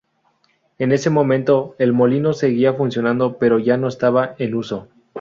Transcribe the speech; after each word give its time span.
En 0.79 0.91
ese 0.91 1.11
momento, 1.11 1.75
el 1.77 1.93
molino 1.93 2.33
seguía 2.33 2.73
funcionando 2.73 3.37
pero 3.37 3.59
ya 3.59 3.77
no 3.77 3.87
estaba 3.87 4.33
en 4.39 4.55
uso. 4.55 4.87